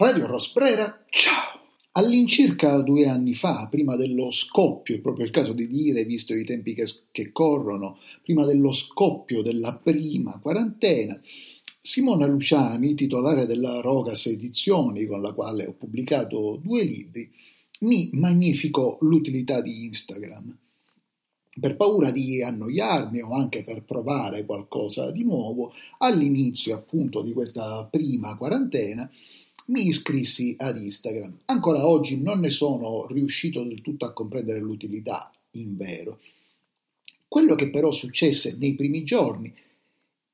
[0.00, 1.60] Radio Rosbrera, ciao!
[1.92, 6.42] All'incirca due anni fa, prima dello scoppio, è proprio il caso di dire, visto i
[6.42, 11.20] tempi che, che corrono, prima dello scoppio della prima quarantena,
[11.82, 17.30] Simona Luciani, titolare della Rogas Edizioni, con la quale ho pubblicato due libri,
[17.80, 20.56] mi magnificò l'utilità di Instagram.
[21.60, 27.84] Per paura di annoiarmi o anche per provare qualcosa di nuovo, all'inizio appunto di questa
[27.84, 29.10] prima quarantena,
[29.70, 31.40] mi iscrissi ad Instagram.
[31.46, 36.20] Ancora oggi non ne sono riuscito del tutto a comprendere l'utilità, in vero.
[37.26, 39.52] Quello che però successe nei primi giorni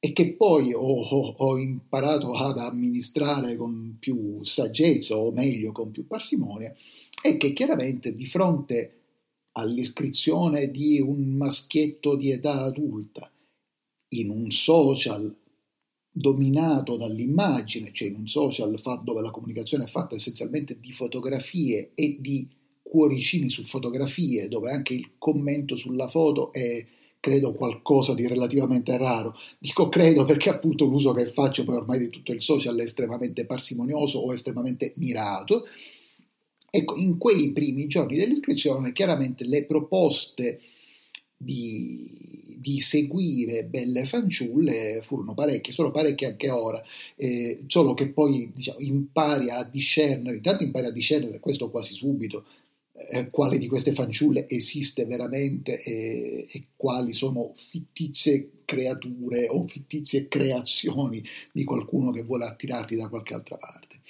[0.00, 5.90] e che poi ho, ho, ho, imparato ad amministrare con più saggezza o meglio con
[5.90, 6.74] più parsimonia
[7.20, 8.92] è che chiaramente di fronte
[9.52, 13.30] all'iscrizione di un maschietto di età adulta
[14.10, 15.34] in un social
[16.18, 22.16] dominato dall'immagine, cioè in un social dove la comunicazione è fatta essenzialmente di fotografie e
[22.20, 22.48] di
[22.82, 26.84] cuoricini su fotografie, dove anche il commento sulla foto è
[27.20, 29.34] credo qualcosa di relativamente raro.
[29.58, 33.44] Dico credo perché appunto l'uso che faccio poi ormai di tutto il social è estremamente
[33.44, 35.66] parsimonioso o estremamente mirato.
[36.70, 40.60] Ecco, in quei primi giorni dell'iscrizione chiaramente le proposte
[41.36, 42.17] di,
[42.72, 46.82] di, seguire belle fanciulle furono parecchie, sono parecchie anche ora,
[47.16, 52.44] eh, solo che poi diciamo, impari a discernere, intanto impari a discernere questo quasi subito,
[53.10, 60.28] eh, quale di queste fanciulle esiste veramente e, e quali sono fittizie creature o fittizie
[60.28, 61.22] creazioni
[61.52, 64.00] di qualcuno che vuole attirarti da qualche altra parte.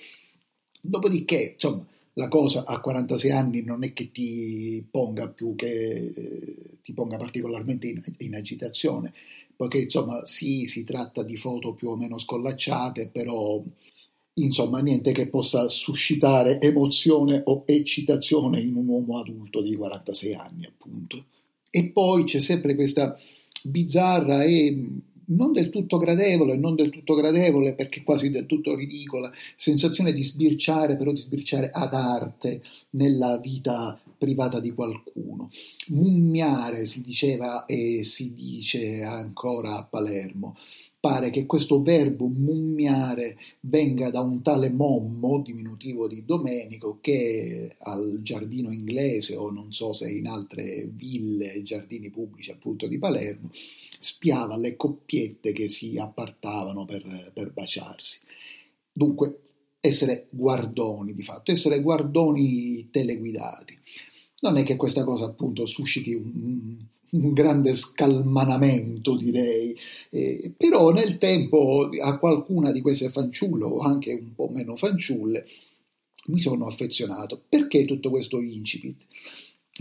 [0.80, 1.86] Dopodiché, insomma,
[2.18, 7.16] la cosa a 46 anni non è che ti ponga più che eh, ti ponga
[7.16, 9.12] particolarmente in, in, agitazione,
[9.54, 13.62] poiché insomma sì, si tratta di foto più o meno scollacciate, però
[14.34, 20.66] insomma niente che possa suscitare emozione o eccitazione in un uomo adulto di 46 anni,
[20.66, 21.24] appunto.
[21.70, 23.16] E poi c'è sempre questa
[23.62, 24.76] bizzarra e
[25.28, 30.22] non del tutto gradevole, non del tutto gradevole perché quasi del tutto ridicola, sensazione di
[30.22, 35.50] sbirciare, però di sbirciare ad arte nella vita privata di qualcuno.
[35.88, 40.56] Mummiare si diceva e si dice ancora a Palermo.
[41.00, 48.18] Pare che questo verbo mummiare venga da un tale Mommo, diminutivo di Domenico, che al
[48.22, 53.50] giardino inglese o non so se in altre ville, giardini pubblici appunto di Palermo,
[54.00, 58.20] spiava le coppiette che si appartavano per, per baciarsi.
[58.92, 59.40] Dunque,
[59.80, 63.78] essere guardoni di fatto, essere guardoni teleguidati.
[64.40, 66.76] Non è che questa cosa appunto susciti un,
[67.10, 69.76] un grande scalmanamento, direi,
[70.10, 75.46] eh, però nel tempo a qualcuna di queste fanciulle, o anche un po' meno fanciulle,
[76.26, 77.40] mi sono affezionato.
[77.48, 79.04] Perché tutto questo incipit?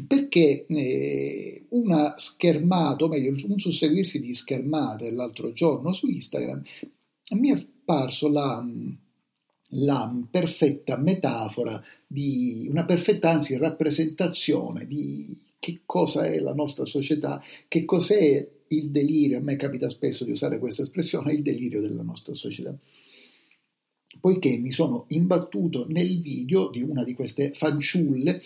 [0.05, 6.61] perché eh, una schermata, o meglio, un susseguirsi di schermate l'altro giorno su Instagram,
[7.35, 8.65] mi è parso la,
[9.69, 17.41] la perfetta metafora di una perfetta anzi rappresentazione di che cosa è la nostra società,
[17.67, 22.03] che cos'è il delirio, a me capita spesso di usare questa espressione, il delirio della
[22.03, 22.75] nostra società.
[24.19, 28.41] Poiché mi sono imbattuto nel video di una di queste fanciulle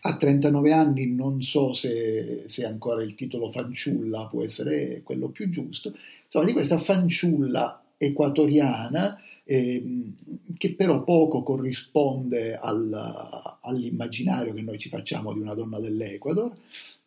[0.00, 5.48] a 39 anni non so se, se, ancora il titolo fanciulla può essere quello più
[5.48, 9.18] giusto, insomma di questa fanciulla equatoriana
[9.48, 10.12] eh,
[10.58, 16.52] che però poco corrisponde al, all'immaginario che noi ci facciamo di una donna dell'Ecuador,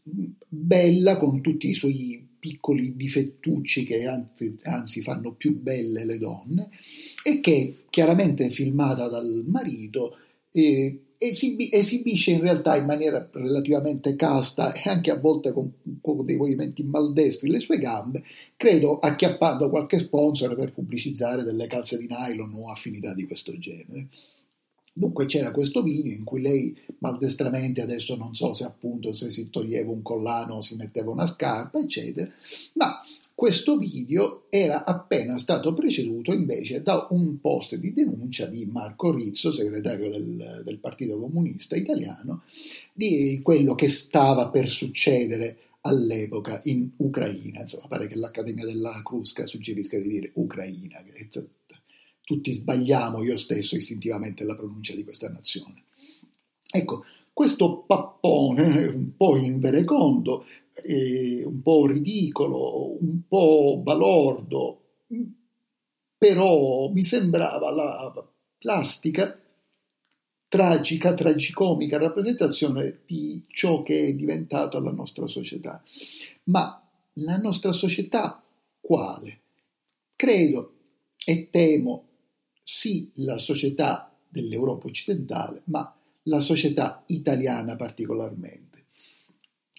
[0.02, 6.70] bella con tutti i suoi piccoli difettucci che anzi, anzi fanno più belle le donne
[7.22, 10.16] e che chiaramente filmata dal marito
[10.52, 15.72] eh, esibi- esibisce in realtà in maniera relativamente casta e anche a volte con,
[16.02, 18.24] con dei movimenti maldestri le sue gambe,
[18.56, 24.08] credo acchiappando qualche sponsor per pubblicizzare delle calze di nylon o affinità di questo genere.
[24.94, 29.50] Dunque c'era questo video in cui lei maldestramente, adesso non so se appunto se si
[29.50, 32.30] toglieva un collano o si metteva una scarpa, eccetera,
[32.74, 33.02] ma
[33.34, 39.54] questo video era appena stato preceduto invece da un post di denuncia di Marco Rizzo,
[39.54, 42.44] segretario del, del Partito Comunista Italiano,
[42.92, 47.62] di quello che stava per succedere all'epoca in Ucraina.
[47.62, 51.30] Insomma, pare che l'Accademia della Crusca suggerisca di dire Ucraina, che
[52.30, 55.86] tutti sbagliamo, io stesso istintivamente, la pronuncia di questa nazione.
[56.72, 57.04] Ecco,
[57.34, 64.82] questo pappone un po' inverecondo eh, un po' ridicolo, un po' balordo,
[66.20, 68.28] però mi sembrava la
[68.60, 69.36] plastica
[70.48, 75.84] tragica, tragicomica rappresentazione di ciò che è diventato la nostra società.
[76.44, 76.80] Ma
[77.14, 78.40] la nostra società
[78.80, 79.40] quale?
[80.16, 80.74] Credo
[81.26, 82.04] e temo
[82.72, 85.92] sì la società dell'Europa occidentale, ma
[86.24, 88.86] la società italiana particolarmente.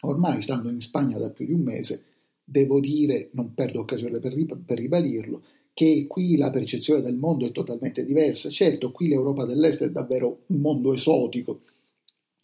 [0.01, 2.03] Ormai stando in Spagna da più di un mese,
[2.43, 5.43] devo dire, non perdo occasione per, ribadirlo,
[5.73, 8.51] che qui la percezione del mondo è totalmente diversa.
[8.51, 11.61] Certo, qui l'Europa dell'Est è davvero un mondo esotico,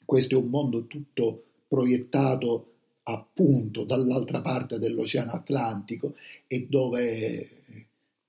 [0.05, 6.15] questo è un mondo tutto proiettato appunto dall'altra parte dell'Oceano Atlantico
[6.47, 7.86] e dove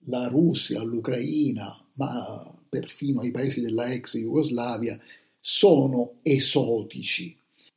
[0.07, 4.99] la Russia, l'Ucraina, ma perfino i paesi della ex Jugoslavia
[5.39, 7.35] sono esotici.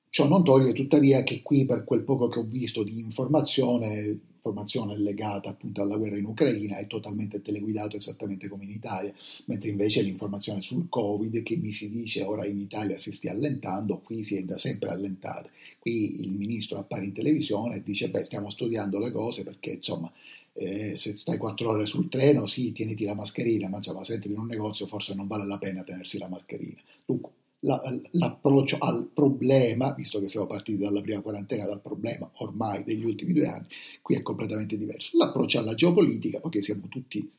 [0.08, 4.96] Ciò non toglie tuttavia che qui, per quel poco che ho visto di informazione, informazione
[4.98, 9.12] legata appunto alla guerra in Ucraina, è totalmente teleguidato esattamente come in Italia,
[9.44, 13.98] mentre invece l'informazione sul Covid, che mi si dice ora in Italia si stia allentando,
[13.98, 15.48] qui si è da sempre allentata.
[15.78, 20.12] Qui il ministro appare in televisione e dice, beh, stiamo studiando le cose perché insomma
[20.60, 24.30] eh, se stai quattro ore sul treno, sì, tieniti la mascherina, ma insomma, se entri
[24.30, 26.80] in un negozio forse non vale la pena tenersi la mascherina.
[27.06, 27.30] Dunque,
[27.60, 27.80] la,
[28.12, 33.32] l'approccio al problema, visto che siamo partiti dalla prima quarantena, dal problema ormai degli ultimi
[33.32, 33.66] due anni,
[34.02, 35.16] qui è completamente diverso.
[35.16, 37.30] L'approccio alla geopolitica, poiché siamo tutti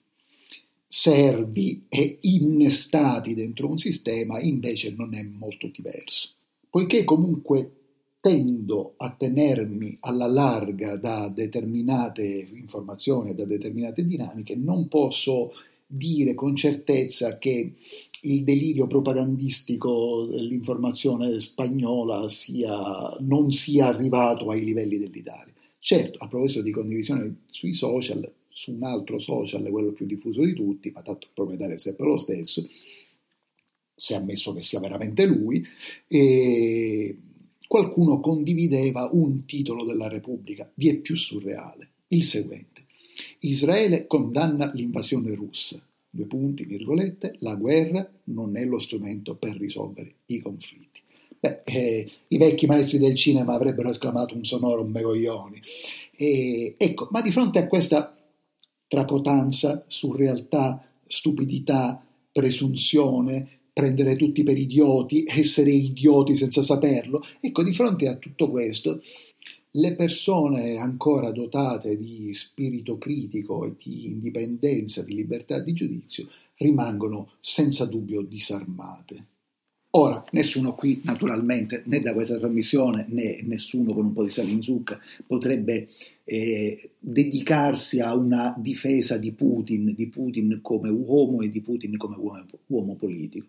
[0.87, 6.31] servi e innestati dentro un sistema, invece non è molto diverso.
[6.69, 7.80] Poiché comunque
[8.21, 12.23] tendo a tenermi alla larga da determinate
[12.53, 15.53] informazioni, da determinate dinamiche, non posso
[15.87, 17.73] dire con certezza che
[18.21, 25.53] il delirio propagandistico dell'informazione spagnola sia, non sia arrivato ai livelli dell'Italia.
[25.79, 30.53] Certo, a proposito di condivisione sui social, su un altro social, quello più diffuso di
[30.53, 32.63] tutti, ma tanto il proprietario è sempre lo stesso,
[33.95, 35.65] è ammesso che sia veramente lui,
[36.07, 37.17] e
[37.71, 42.83] qualcuno condivideva un titolo della Repubblica, vi è più surreale, il seguente.
[43.39, 45.81] Israele condanna l'invasione russa.
[46.09, 50.99] Due punti, virgolette, la guerra non è lo strumento per risolvere i conflitti.
[51.39, 55.61] Beh, eh, i vecchi maestri del cinema avrebbero esclamato un sonoro megoglioni.
[56.17, 58.13] E, ecco, ma di fronte a questa
[58.85, 67.23] tracotanza, surrealtà, stupidità, presunzione, prendere tutti per idioti, essere idioti senza saperlo.
[67.39, 69.01] Ecco, di fronte a tutto questo,
[69.75, 76.27] le persone ancora dotate di spirito critico e di indipendenza, di libertà di giudizio,
[76.57, 79.27] rimangono senza dubbio disarmate.
[79.93, 84.49] Ora, nessuno qui, naturalmente, né da questa trasmissione né nessuno con un po' di sale
[84.49, 84.97] in zucca
[85.27, 85.89] potrebbe
[86.23, 92.15] eh, dedicarsi a una difesa di Putin, di Putin come uomo e di Putin come
[92.17, 93.47] uomo, uomo politico.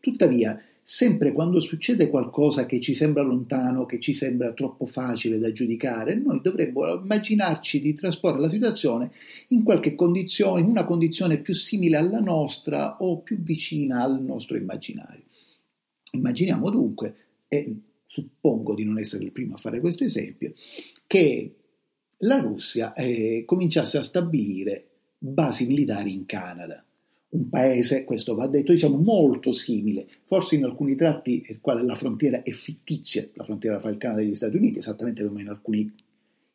[0.00, 5.52] Tuttavia, sempre quando succede qualcosa che ci sembra lontano, che ci sembra troppo facile da
[5.52, 9.12] giudicare, noi dovremmo immaginarci di trasporre la situazione
[9.48, 14.56] in qualche condizione, in una condizione più simile alla nostra o più vicina al nostro
[14.56, 15.25] immaginario.
[16.16, 17.14] Immaginiamo dunque,
[17.48, 17.74] e
[18.06, 20.52] suppongo di non essere il primo a fare questo esempio,
[21.06, 21.54] che
[22.18, 26.82] la Russia eh, cominciasse a stabilire basi militari in Canada.
[27.28, 31.96] Un paese, questo va detto, diciamo molto simile, forse in alcuni tratti il quale la
[31.96, 35.48] frontiera è fittizia, la frontiera fra il Canada e gli Stati Uniti, esattamente come in
[35.48, 35.92] alcuni,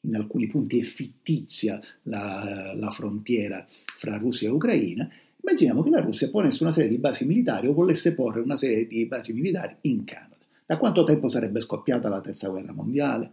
[0.02, 5.08] in alcuni punti è fittizia la, la frontiera fra Russia e Ucraina,
[5.44, 8.88] Immaginiamo che la Russia ponesse una serie di basi militari o volesse porre una serie
[8.88, 10.38] di basi militari in Canada.
[10.66, 13.32] Da quanto tempo sarebbe scoppiata la terza guerra mondiale?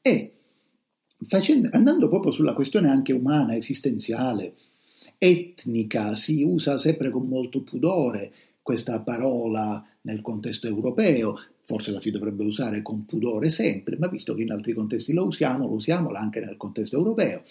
[0.00, 0.32] E
[1.26, 4.54] facendo, andando proprio sulla questione anche umana, esistenziale,
[5.18, 8.32] etnica, si usa sempre con molto pudore
[8.62, 14.34] questa parola nel contesto europeo, forse la si dovrebbe usare con pudore sempre, ma visto
[14.34, 17.42] che in altri contesti la usiamo, lo usiamola anche nel contesto europeo.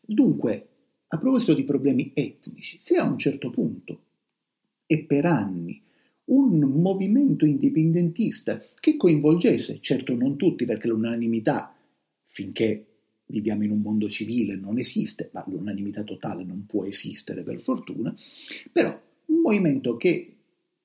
[0.00, 0.68] Dunque,
[1.08, 4.00] a proposito di problemi etnici, se a un certo punto
[4.86, 5.80] e per anni
[6.26, 11.74] un movimento indipendentista che coinvolgesse, certo non tutti perché l'unanimità,
[12.24, 12.86] finché
[13.26, 18.14] viviamo in un mondo civile, non esiste, ma l'unanimità totale non può esistere per fortuna,
[18.72, 20.34] però un movimento che,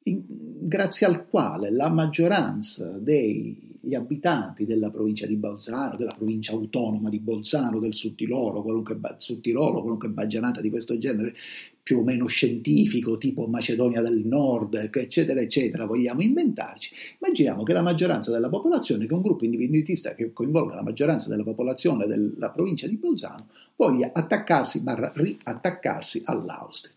[0.03, 6.51] in, grazie al quale la maggioranza dei gli abitanti della provincia di Bolzano, della provincia
[6.51, 11.36] autonoma di Bolzano, del Sud Tirolo, qualunque, Sud Tirolo, qualunque baggianata di questo genere,
[11.81, 17.81] più o meno scientifico, tipo Macedonia del Nord, eccetera, eccetera, vogliamo inventarci, immaginiamo che la
[17.81, 22.86] maggioranza della popolazione, che un gruppo indipendentista che coinvolga la maggioranza della popolazione della provincia
[22.86, 26.93] di Bolzano, voglia attaccarsi, barra riattaccarsi all'Austria.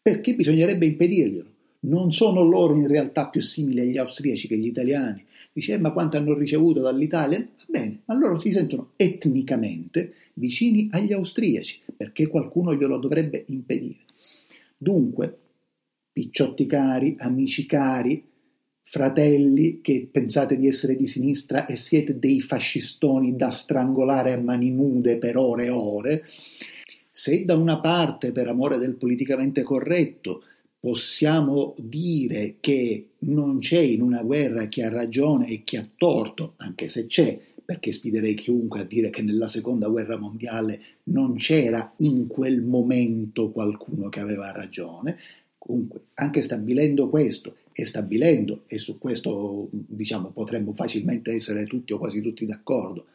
[0.00, 1.48] Perché bisognerebbe impedirglielo?
[1.80, 5.24] Non sono loro in realtà più simili agli austriaci che gli italiani?
[5.54, 7.38] Dice, eh, ma quanto hanno ricevuto dall'Italia?
[7.38, 14.00] Va bene, ma loro si sentono etnicamente vicini agli austriaci, perché qualcuno glielo dovrebbe impedire.
[14.76, 15.38] Dunque,
[16.12, 18.20] picciotti cari, amici cari,
[18.80, 24.72] fratelli che pensate di essere di sinistra e siete dei fascistoni da strangolare a mani
[24.72, 26.24] nude per ore e ore,
[27.12, 30.42] se da una parte, per amore del politicamente corretto,
[30.84, 36.52] possiamo dire che non c'è in una guerra chi ha ragione e chi ha torto,
[36.58, 41.94] anche se c'è, perché sfiderei chiunque a dire che nella seconda guerra mondiale non c'era
[42.00, 45.16] in quel momento qualcuno che aveva ragione.
[45.56, 51.98] Comunque, anche stabilendo questo e stabilendo, e su questo diciamo potremmo facilmente essere tutti o
[51.98, 53.06] quasi tutti d'accordo,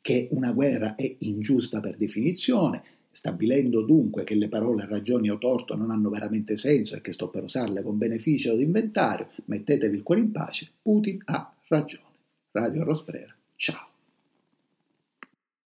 [0.00, 2.80] che una guerra è ingiusta per definizione,
[3.18, 7.28] stabilendo dunque che le parole ragioni o torto non hanno veramente senso e che sto
[7.28, 12.04] per usarle con beneficio d'inventario, mettetevi il cuore in pace, Putin ha ragione.
[12.52, 13.87] Radio Rosbrera, ciao.